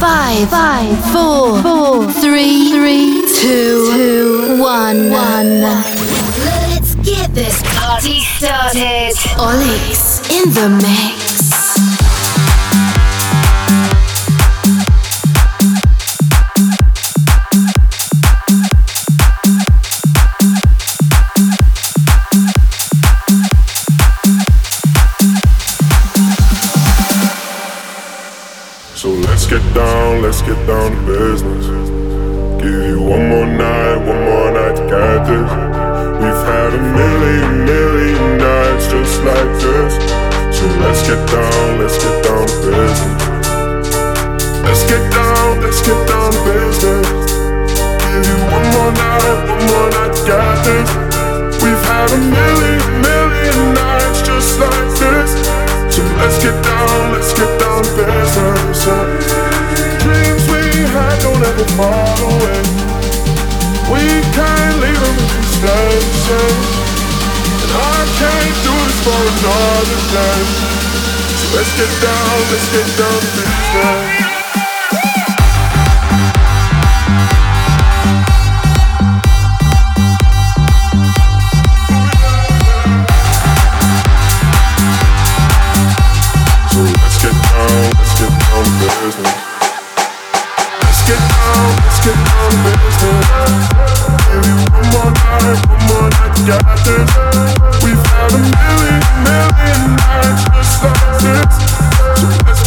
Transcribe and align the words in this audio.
Five, 0.00 0.50
five, 0.50 1.12
four, 1.12 1.62
four, 1.62 2.12
three, 2.12 2.70
three, 2.70 3.22
two, 3.34 3.92
two, 3.92 4.60
one, 4.60 5.10
one. 5.10 5.60
Let's 5.60 6.94
get 6.96 7.34
this 7.34 7.62
party 7.74 8.20
started. 8.20 9.14
Olix 9.38 10.20
in 10.30 10.52
the 10.52 10.68
mix. 10.68 11.25
business. 31.06 31.75
can't 64.36 64.76
leave 64.82 65.00
him 65.00 65.16
kindly 65.16 65.96
reflection 65.96 66.52
And 67.64 67.72
I 67.72 67.98
can't 68.20 68.56
do 68.66 68.74
this 68.84 68.98
for 69.00 69.20
another 69.32 70.00
day. 70.12 70.42
So 71.40 71.46
let's 71.56 71.72
get 71.76 71.92
down, 72.04 72.36
let's 72.52 72.68
get 72.72 72.88
down 73.00 73.20
to 73.20 73.28
business. 73.32 74.25
Let's 96.46 96.62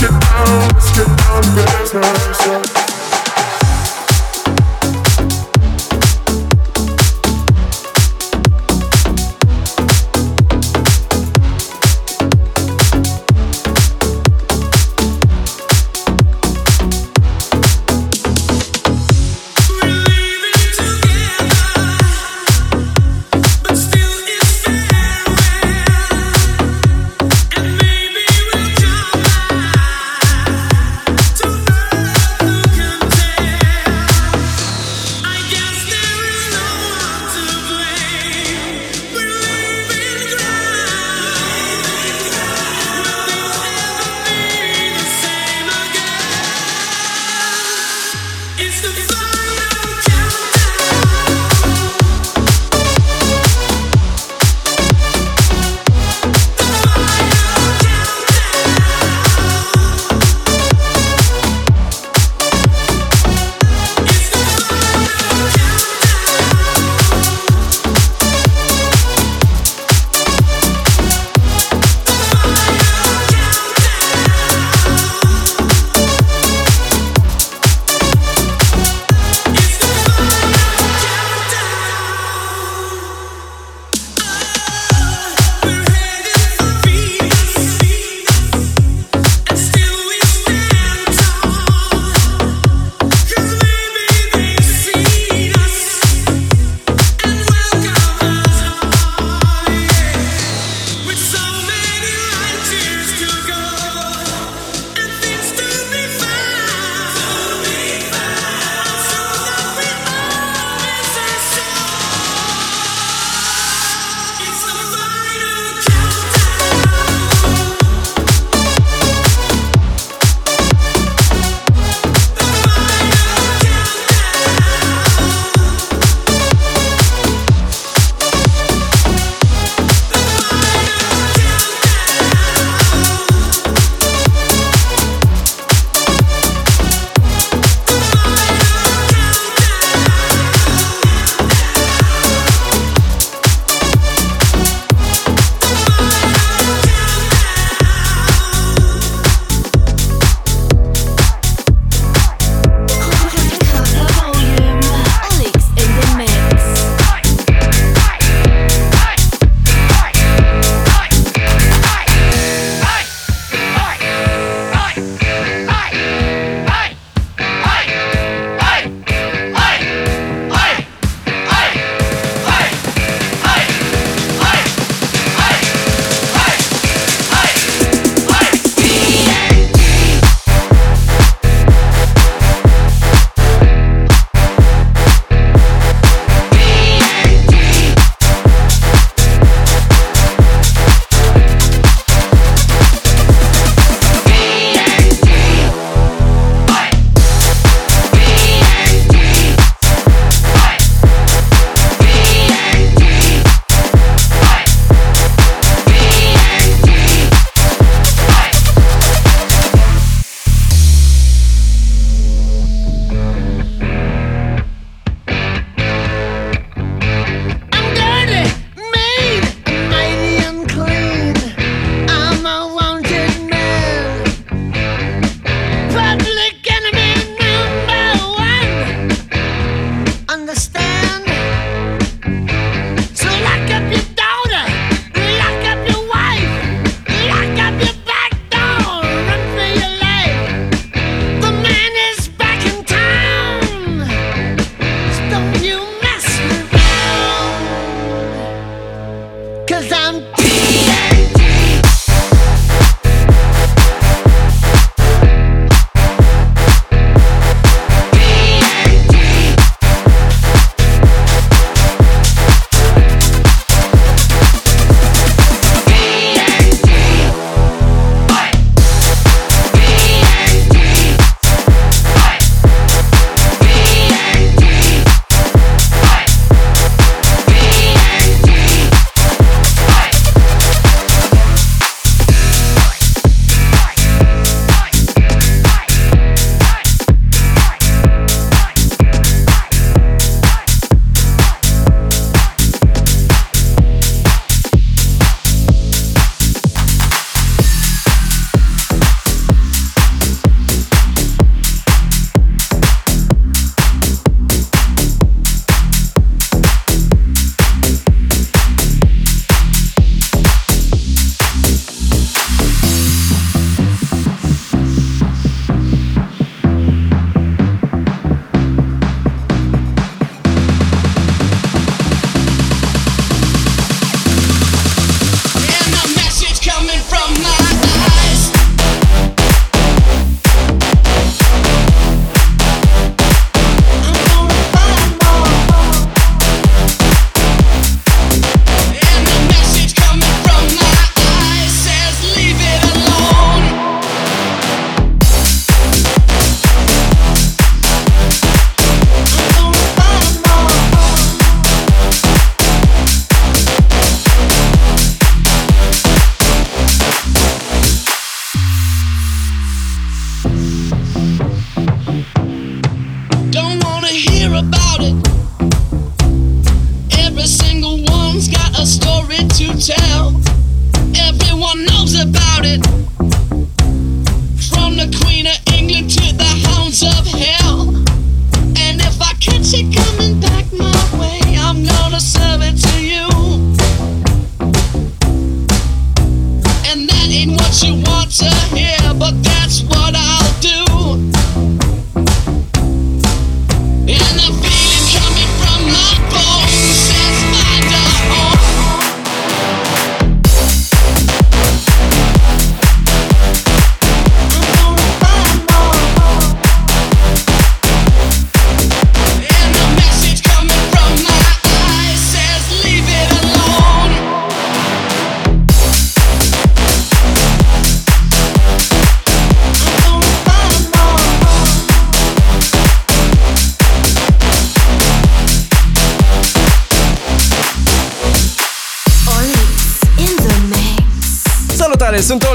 get 0.02 0.12
down, 0.12 0.68
let's 0.74 0.92
get 0.92 1.08
down, 1.18 1.42
business. 1.56 2.89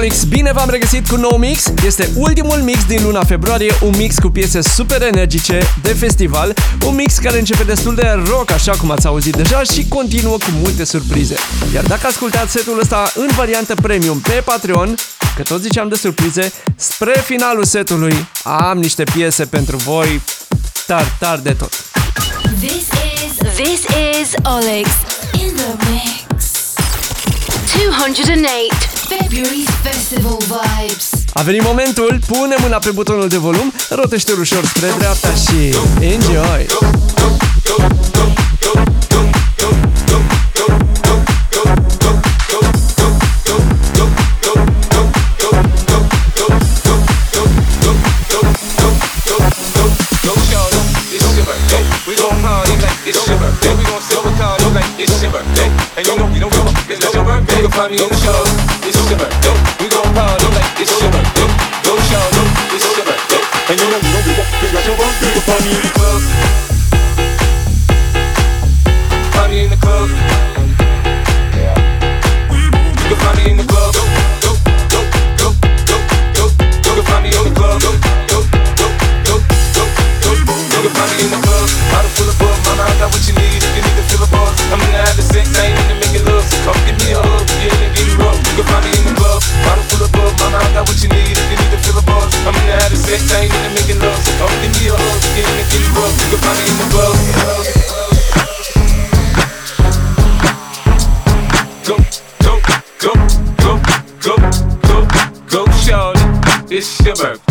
Salutare, 0.05 0.21
sunt 0.21 0.25
Olix, 0.25 0.25
bine 0.25 0.53
v-am 0.53 0.71
regăsit 0.71 1.09
cu 1.09 1.17
nou 1.17 1.37
mix. 1.37 1.73
Este 1.85 2.11
ultimul 2.15 2.57
mix 2.57 2.85
din 2.85 3.03
luna 3.03 3.25
februarie 3.25 3.75
Un 3.83 3.95
mix 3.97 4.19
cu 4.19 4.29
piese 4.29 4.61
super 4.61 5.03
energice 5.03 5.61
de 5.83 5.89
festival 5.89 6.55
Un 6.87 6.95
mix 6.95 7.19
care 7.19 7.39
începe 7.39 7.63
destul 7.63 7.95
de 7.95 8.23
rock, 8.27 8.51
așa 8.51 8.73
cum 8.73 8.91
ați 8.91 9.07
auzit 9.07 9.37
deja 9.37 9.63
Și 9.63 9.89
continuă 9.89 10.37
cu 10.37 10.51
multe 10.63 10.85
surprize. 10.85 11.35
Iar 11.75 11.85
dacă 11.85 12.07
ascultați 12.07 12.53
setul 12.53 12.79
ăsta 12.81 13.13
în 13.15 13.29
variantă 13.37 13.75
premium 13.75 14.21
pe 14.21 14.43
Patreon 14.45 14.95
Că 15.37 15.43
tot 15.43 15.63
ziceam 15.63 15.89
de 15.89 15.95
surprize 15.95 16.53
Spre 16.77 17.23
finalul 17.25 17.65
setului 17.65 18.29
am 18.43 18.79
niște 18.79 19.03
piese 19.15 19.45
pentru 19.45 19.77
voi 19.77 20.23
Tar, 20.87 21.17
tar 21.19 21.39
de 21.39 21.53
tot. 21.53 21.73
This 22.61 22.73
is 22.73 23.37
This 23.55 23.81
is 24.21 24.35
Olix 24.43 24.89
in 25.33 25.55
the 25.57 25.91
mix. 25.91 26.45
208 27.95 28.94
February's 29.09 29.71
festival 29.83 30.39
vibes. 30.39 31.11
A 31.33 31.43
venit 31.43 31.63
momentul, 31.63 32.19
pune 32.27 32.55
mâna 32.61 32.79
pe 32.79 32.91
butonul 32.91 33.29
de 33.29 33.37
volum, 33.37 33.73
rotește 33.91 34.33
ușor 34.39 34.65
spre 34.65 34.95
dreapta 34.99 35.35
și 35.35 35.77
enjoy! 36.01 36.67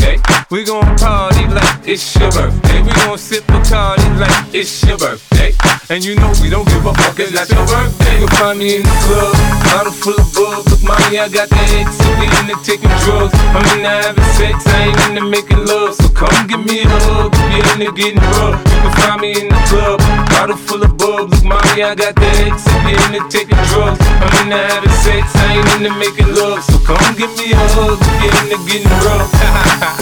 Birthday. 0.04 0.46
We 0.52 0.64
gon' 0.64 0.96
party 0.98 1.48
like 1.48 1.88
it's 1.88 2.16
your 2.16 2.32
birthday. 2.32 2.82
We 2.82 2.92
gon' 2.92 3.18
sip 3.18 3.48
a 3.50 3.60
party 3.62 4.10
like 4.20 4.54
it's 4.54 4.84
your 4.84 4.98
birthday. 4.98 5.54
And 5.90 6.04
you 6.04 6.16
know 6.16 6.32
we 6.42 6.50
don't 6.50 6.68
give 6.68 6.86
a 6.86 6.94
fuck, 6.94 7.20
it's 7.20 7.34
not 7.34 7.50
your 7.50 7.66
birthday. 7.68 8.20
You'll 8.20 8.30
find 8.40 8.60
me 8.60 8.78
in 8.78 8.84
the 8.84 8.96
club, 9.04 9.34
bottle 9.72 9.92
full 9.92 10.16
of 10.16 10.28
bug. 10.34 10.66
Look, 10.70 10.84
mommy, 10.84 11.20
I 11.20 11.28
got 11.30 11.50
the 11.50 11.60
X, 11.82 11.98
so 11.98 12.08
we 12.20 12.26
into 12.40 12.56
taking 12.64 12.94
drugs. 13.04 13.34
I'm 13.54 13.66
into 13.76 13.90
having 13.90 14.30
sex, 14.38 14.66
I 14.68 14.90
ain't 14.90 15.00
into 15.10 15.26
making 15.28 15.66
love. 15.66 15.96
So 15.96 16.08
come 16.10 16.48
give 16.48 16.64
me 16.64 16.84
a 16.84 16.88
hug, 16.88 17.34
if 17.34 17.50
you're 17.52 17.68
into 17.74 17.92
getting 17.94 18.24
rough. 18.40 18.60
You 18.64 18.80
can 18.84 18.94
find 19.02 19.22
me 19.22 19.32
in 19.42 19.48
the 19.50 19.60
club, 19.68 20.00
bottle 20.30 20.58
full 20.58 20.84
of 20.84 20.96
bug. 20.98 21.32
Look, 21.32 21.44
mommy, 21.44 21.84
I 21.84 21.96
got 21.96 22.16
the 22.16 22.30
X, 22.48 22.64
so 22.64 22.74
we 22.86 22.94
into 22.96 23.22
taking 23.30 23.60
drugs. 23.74 24.00
I'm 24.24 24.32
into 24.46 24.58
having 24.58 24.98
sex, 25.04 25.36
I 25.36 25.60
ain't 25.60 25.70
into 25.78 25.92
making 26.00 26.32
love. 26.36 26.64
So 26.64 26.80
come 26.86 27.02
give 27.18 27.34
me 27.38 27.52
a 27.52 27.60
hug, 27.76 28.00
if 28.00 28.08
you're 28.24 28.38
into 28.46 28.58
getting 28.70 28.98
rough. 29.04 29.93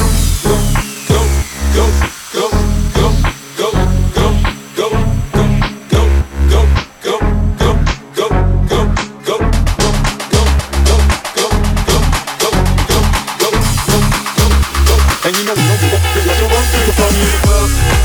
And 15.23 15.37
you 15.37 15.45
know 15.45 15.53
we 15.53 15.61
don't 15.61 15.79
give 15.79 15.93
a 15.93 15.97
fuck, 15.97 16.13
we 16.13 16.91
don't 16.97 17.13
give 17.13 17.29
a 17.29 17.67
fuck. 17.77 18.00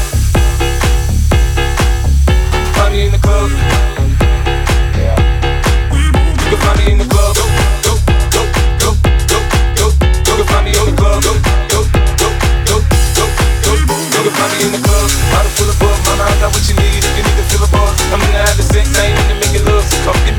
What 16.52 16.68
you 16.68 16.76
need. 16.76 17.02
If 17.02 17.14
you 17.16 17.24
need 17.24 17.38
to 17.38 17.46
feel 17.50 17.64
a 17.64 17.70
buzz, 17.70 17.96
I'm 18.12 18.20
in 18.20 18.30
the 18.32 18.38
having 18.38 18.66
sex, 18.66 18.86
I 18.98 19.10
ain't 19.10 19.18
into 19.26 19.36
making 19.40 19.64
love. 19.66 19.82
So 19.82 19.96
come 20.04 20.35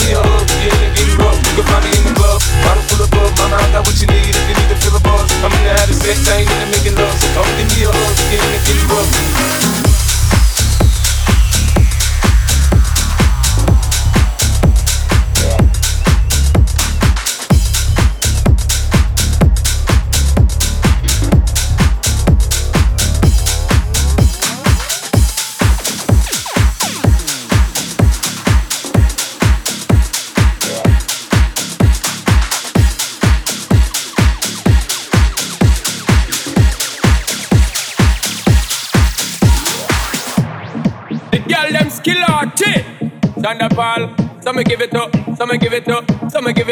give 45.80 45.90
it 45.90 45.94
up, 45.94 46.32
some 46.32 46.52
give 46.54 46.67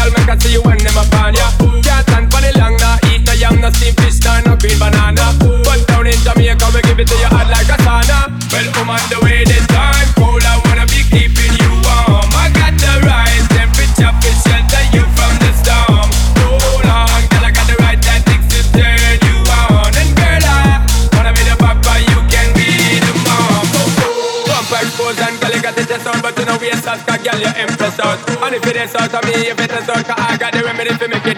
Girl, 0.00 0.12
make 0.12 0.30
her 0.30 0.40
see 0.40 0.52
you 0.54 0.69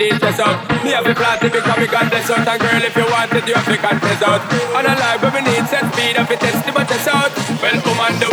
to 0.02 0.08
you 0.08 0.18
de-stress 0.18 0.40
out. 0.40 0.58
Me 0.84 0.90
have 0.90 1.06
a 1.06 1.14
plan 1.14 1.38
to 1.38 1.48
become 1.50 1.82
a 1.82 1.86
goddess 1.86 2.30
out. 2.30 2.46
And 2.46 2.60
girl, 2.60 2.82
if 2.82 2.96
you 2.96 3.06
want 3.06 3.32
it, 3.32 3.46
you 3.46 3.54
have 3.54 3.66
to 3.66 3.76
confess 3.76 4.22
out. 4.22 4.42
And 4.74 4.86
I 4.86 4.94
like 4.98 5.22
when 5.22 5.32
we 5.34 5.42
need 5.50 5.66
set 5.68 5.86
speed 5.92 6.16
If 6.18 6.30
it 6.30 6.40
test 6.40 6.64
the 6.66 6.72
test 6.72 7.08
out. 7.08 7.30
Well, 7.62 7.78
I'm 7.78 8.00
on 8.00 8.14
the 8.18 8.31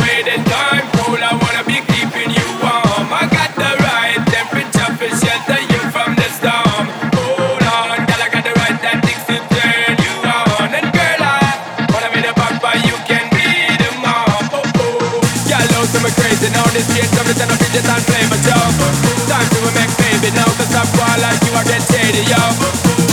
radio. 22.09 22.41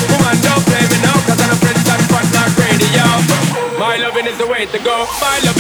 Woman, 0.09 0.37
don't 0.41 0.65
me 0.89 0.97
I'm 1.29 1.53
a 1.53 1.59
radio. 2.57 3.05
My 3.79 3.97
loving 4.01 4.27
is 4.27 4.39
the 4.39 4.47
way 4.47 4.65
to 4.67 4.79
go. 4.79 5.07
My 5.21 5.39
love 5.45 5.56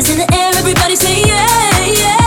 Put 0.00 0.08
in 0.08 0.16
the 0.16 0.34
air, 0.34 0.50
everybody 0.56 0.96
say 0.96 1.20
yeah, 1.20 1.92
yeah, 1.92 2.19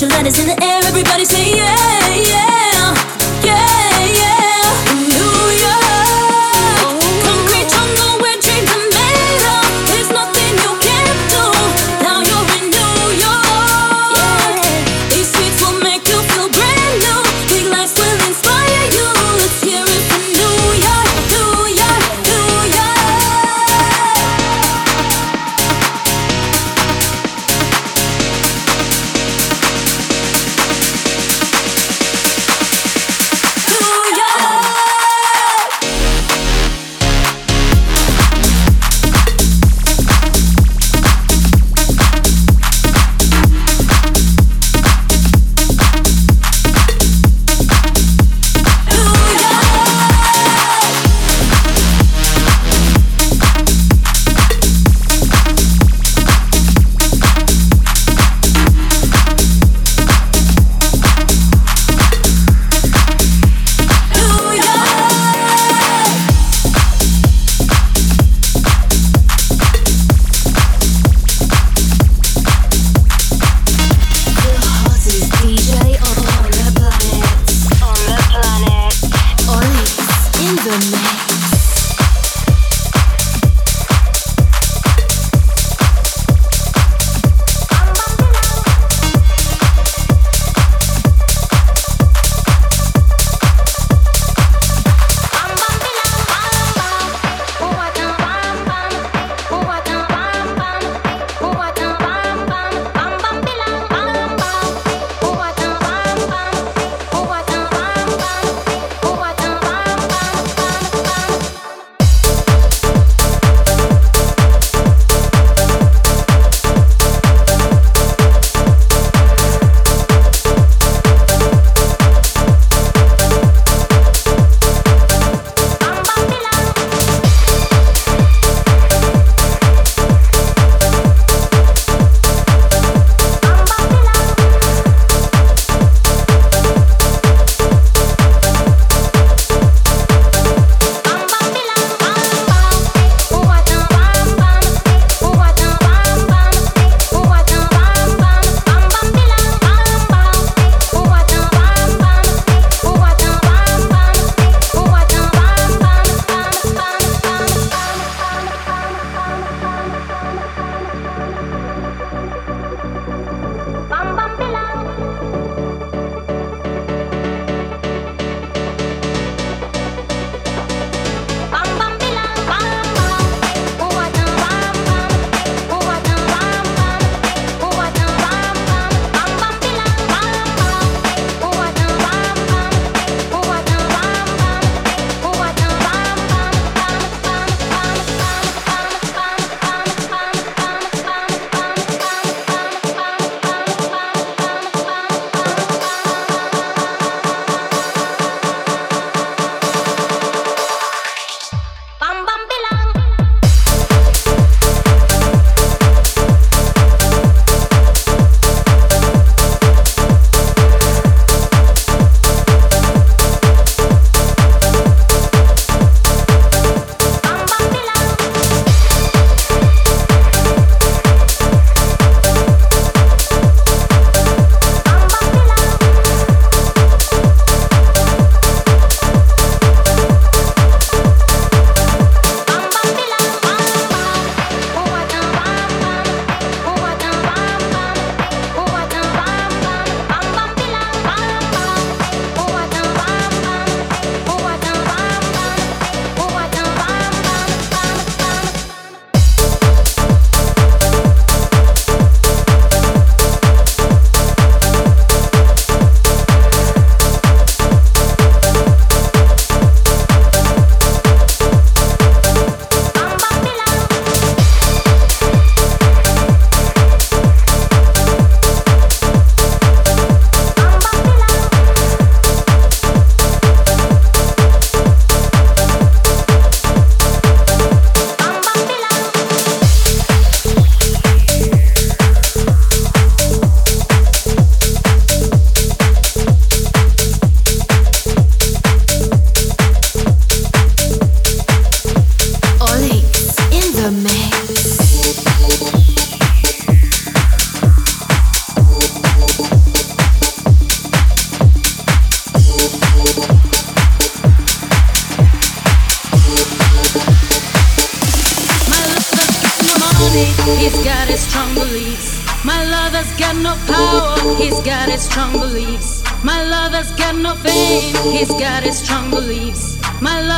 your 0.00 0.08
lighters 0.10 0.38
in 0.38 0.46
the 0.46 0.64
air, 0.64 0.80
everybody 0.84 1.24
say 1.26 1.56
yeah, 1.56 2.14
yeah. 2.16 2.59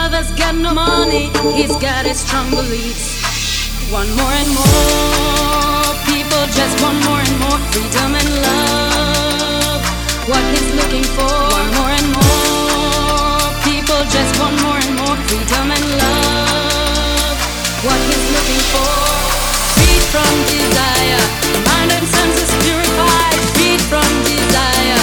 Lover's 0.02 0.32
got 0.32 0.54
no 0.56 0.74
money, 0.74 1.30
he's 1.54 1.74
got 1.76 2.04
his 2.04 2.18
strong 2.18 2.50
beliefs. 2.50 3.06
One 3.98 4.10
more 4.18 4.34
and 4.42 4.50
more. 4.58 5.90
People 6.10 6.42
just 6.58 6.74
want 6.82 6.98
more 7.06 7.22
and 7.22 7.36
more 7.44 7.60
freedom 7.70 8.10
and 8.20 8.30
love. 8.46 9.82
What 10.30 10.42
he's 10.52 10.70
looking 10.80 11.06
for, 11.16 11.34
one 11.58 11.70
more 11.78 11.92
and 11.98 12.08
more. 12.18 13.46
People 13.68 14.00
just 14.16 14.32
want 14.40 14.56
more 14.66 14.78
and 14.84 14.94
more 15.02 15.16
freedom 15.28 15.66
and 15.76 15.86
love. 16.02 17.36
What 17.86 18.00
he's 18.10 18.26
looking 18.36 18.62
for, 18.74 18.94
freed 19.76 20.04
from 20.12 20.32
desire, 20.50 21.24
mind 21.68 21.90
and 21.94 22.06
senses 22.16 22.50
purified, 22.64 23.40
freed 23.54 23.82
from 23.90 24.10
desire, 24.26 25.02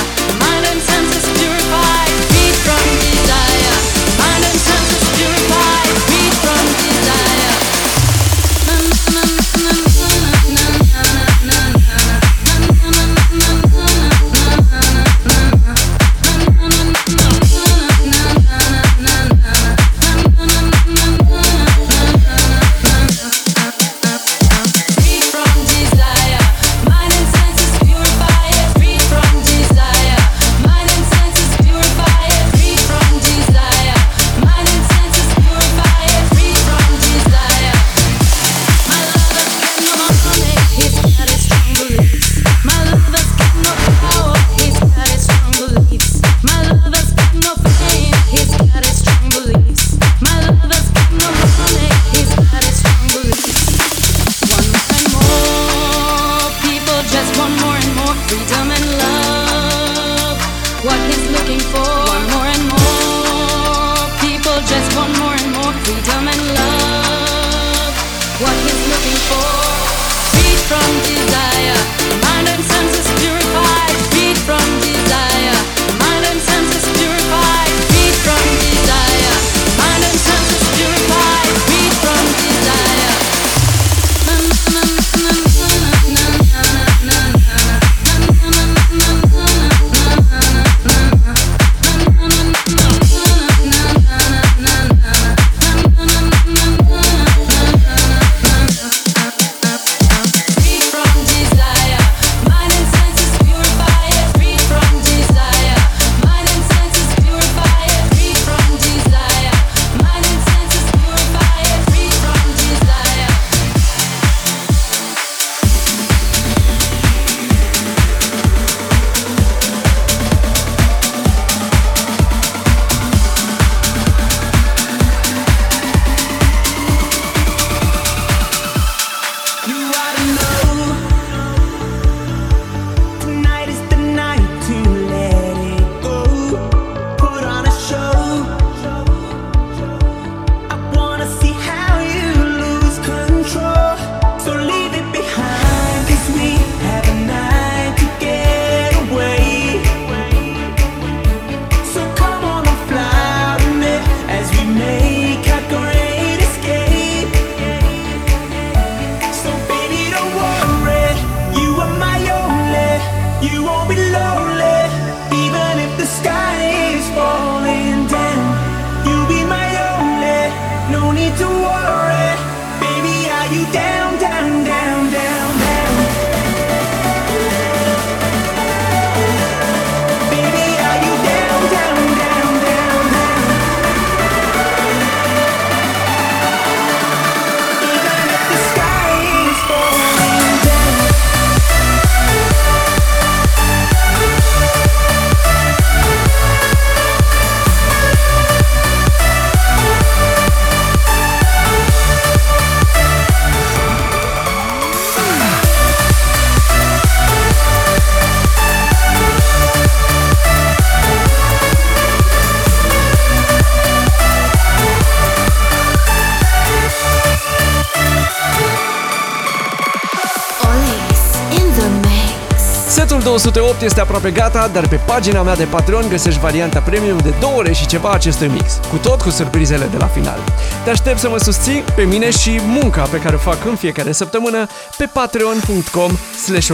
108 223.49 223.81
este 223.81 224.01
aproape 224.01 224.31
gata, 224.31 224.67
dar 224.67 224.87
pe 224.87 224.95
pagina 224.95 225.41
mea 225.41 225.55
de 225.55 225.63
Patreon 225.63 226.05
găsești 226.09 226.39
varianta 226.39 226.79
premium 226.79 227.17
de 227.17 227.33
2 227.39 227.53
ore 227.55 227.73
și 227.73 227.85
ceva 227.85 228.11
acestui 228.11 228.47
mix, 228.47 228.79
cu 228.89 228.97
tot 228.97 229.21
cu 229.21 229.29
surprizele 229.29 229.85
de 229.91 229.97
la 229.97 230.07
final. 230.07 230.39
Te 230.83 230.89
aștept 230.89 231.19
să 231.19 231.29
mă 231.29 231.37
susții 231.37 231.83
pe 231.95 232.01
mine 232.01 232.29
și 232.29 232.59
munca 232.63 233.01
pe 233.01 233.17
care 233.17 233.35
o 233.35 233.37
fac 233.37 233.65
în 233.65 233.75
fiecare 233.75 234.11
săptămână 234.11 234.67
pe 234.97 235.09
patreon.com 235.13 236.11
slash 236.45 236.67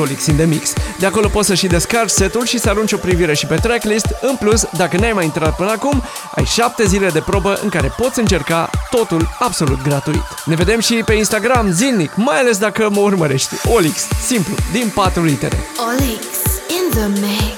mix. 0.47 0.73
De 0.99 1.05
acolo 1.05 1.27
poți 1.27 1.47
să 1.47 1.53
și 1.53 1.67
descarci 1.67 2.09
setul 2.09 2.45
și 2.45 2.59
să 2.59 2.69
arunci 2.69 2.91
o 2.91 2.97
privire 2.97 3.33
și 3.33 3.45
pe 3.45 3.55
tracklist. 3.55 4.07
În 4.21 4.35
plus, 4.35 4.65
dacă 4.77 4.97
n-ai 4.97 5.13
mai 5.13 5.25
intrat 5.25 5.55
până 5.55 5.71
acum, 5.71 6.03
ai 6.35 6.45
7 6.45 6.85
zile 6.85 7.09
de 7.09 7.19
probă 7.19 7.59
în 7.63 7.69
care 7.69 7.93
poți 7.97 8.19
încerca 8.19 8.69
totul 8.89 9.29
absolut 9.39 9.81
gratuit. 9.83 10.23
Ne 10.45 10.55
vedem 10.55 10.79
și 10.79 10.93
pe 11.05 11.13
Instagram 11.13 11.71
zilnic, 11.71 12.11
mai 12.15 12.39
ales 12.39 12.57
dacă 12.57 12.89
mă 12.91 12.99
urmărești. 12.99 13.55
Olix, 13.67 14.07
simplu, 14.25 14.55
din 14.71 14.91
4 14.95 15.23
litere. 15.23 15.57
Olix 15.87 16.45
in 16.75 16.89
the 16.89 17.07
mix. 17.07 17.57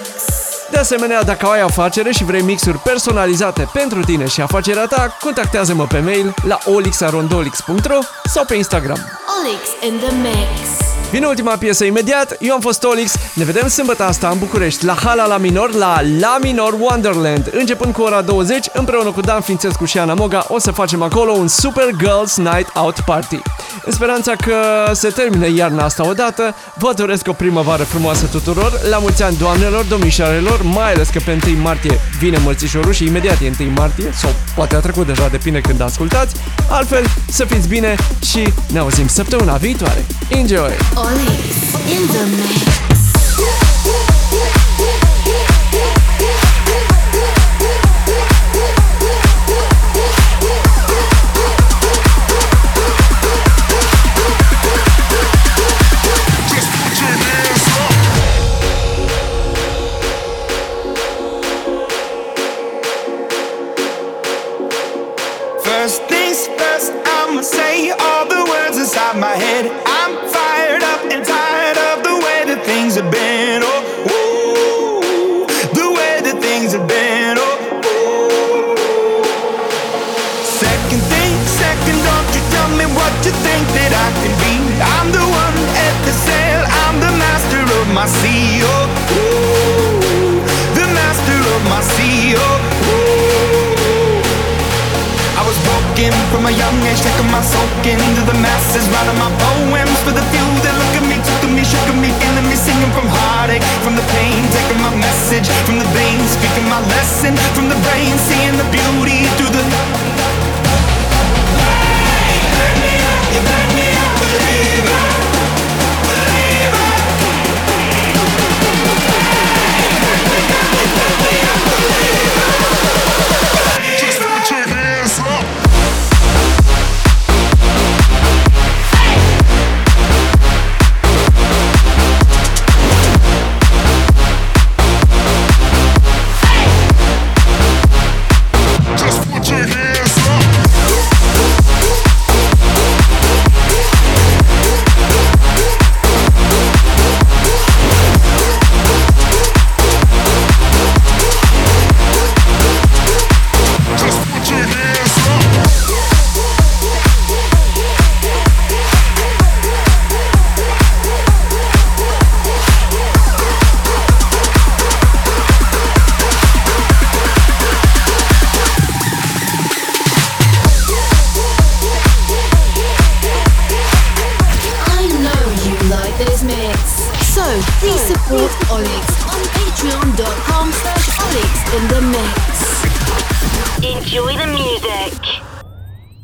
De 0.72 0.78
asemenea, 0.78 1.24
dacă 1.24 1.45
ai 1.45 1.61
afacere 1.61 2.11
și 2.11 2.24
vrei 2.24 2.41
mixuri 2.41 2.78
personalizate 2.78 3.70
pentru 3.74 4.03
tine 4.03 4.28
și 4.28 4.41
afacerea 4.41 4.86
ta, 4.86 5.18
contactează-mă 5.22 5.86
pe 5.88 5.99
mail 5.99 6.34
la 6.47 6.57
olixarondolix.ro 6.65 7.99
sau 8.26 8.45
pe 8.45 8.55
Instagram. 8.55 8.97
Olix 9.39 9.91
in 9.93 9.99
the 9.99 10.15
mix. 10.15 10.86
Vine 11.12 11.26
ultima 11.26 11.55
piesă 11.55 11.84
imediat, 11.86 12.38
eu 12.39 12.53
am 12.53 12.60
fost 12.60 12.84
Olix, 12.84 13.16
ne 13.34 13.43
vedem 13.43 13.68
sâmbătă 13.68 14.03
asta 14.03 14.30
în 14.30 14.38
București, 14.38 14.86
la 14.86 14.93
Hala 14.93 15.26
La 15.26 15.38
Minor, 15.38 15.74
la 15.74 16.01
La 16.20 16.38
Minor 16.41 16.76
Wonderland. 16.80 17.51
Începând 17.58 17.93
cu 17.93 18.01
ora 18.01 18.22
20, 18.22 18.66
împreună 18.74 19.12
cu 19.12 19.22
Dan 19.22 19.41
Fințescu 19.41 19.86
și 19.86 19.97
Ana 19.97 20.14
Moga, 20.14 20.45
o 20.47 20.60
să 20.60 20.72
facem 20.72 21.01
acolo 21.01 21.32
un 21.32 21.47
Super 21.47 21.89
Girls 21.97 22.38
Night 22.38 22.70
Out 22.74 22.99
Party. 22.99 23.39
În 23.84 23.91
speranța 23.91 24.32
că 24.32 24.55
se 24.93 25.10
termine 25.10 25.49
iarna 25.49 25.84
asta 25.84 26.08
odată, 26.08 26.55
vă 26.74 26.93
doresc 26.95 27.28
o 27.28 27.34
primăvară 27.34 27.84
frumoasă 27.84 28.26
tuturor, 28.26 28.72
la 28.89 28.97
mulți 28.97 29.24
ani 29.24 29.38
doamnelor, 29.38 29.84
domnișoarelor, 29.84 30.62
mai 30.62 30.93
ales 30.93 31.10
că 31.10 31.20
pe 31.26 31.39
1 31.47 31.62
martie 31.62 31.99
vine 32.20 32.38
mărțișorul 32.38 32.93
și 32.93 33.05
imediat 33.05 33.41
e 33.41 33.51
1 33.60 33.70
martie, 33.76 34.12
sau 34.14 34.30
poate 34.55 34.76
a 34.76 34.80
trecut 34.80 35.05
deja, 35.05 35.28
depinde 35.28 35.62
când 35.62 35.82
ascultați. 35.82 36.36
Altfel, 36.70 37.03
să 37.30 37.45
fiți 37.45 37.68
bine 37.68 37.95
și 38.26 38.53
ne 38.72 38.80
auzim 38.80 39.08
săptămâna 39.08 39.53
viitoare. 39.53 40.05
Enjoy! 40.30 40.72
Olix 40.98 41.76
in 41.86 42.08
the 42.08 42.26
mix. 42.38 43.76